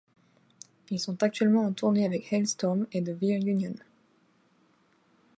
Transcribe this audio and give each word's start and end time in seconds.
Ils 0.89 0.99
sont 0.99 1.21
actuellement 1.21 1.63
en 1.63 1.73
tournée 1.73 2.07
avec 2.07 2.33
Halestorm 2.33 2.87
et 2.91 3.03
The 3.03 3.09
Veer 3.21 3.37
Union. 3.45 3.75